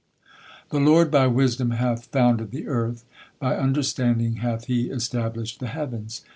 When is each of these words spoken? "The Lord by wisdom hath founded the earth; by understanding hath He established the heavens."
"The 0.71 0.79
Lord 0.79 1.11
by 1.11 1.27
wisdom 1.27 1.69
hath 1.69 2.05
founded 2.07 2.49
the 2.49 2.65
earth; 2.67 3.05
by 3.39 3.55
understanding 3.55 4.37
hath 4.37 4.65
He 4.65 4.89
established 4.89 5.59
the 5.59 5.67
heavens." 5.67 6.23